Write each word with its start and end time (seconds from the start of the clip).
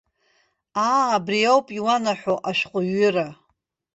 Аа, 0.89 1.03
абри 1.15 1.41
ауп 1.51 1.67
иуанаҳәо 1.77 2.35
ашәҟәыҩҩра. 2.49 3.27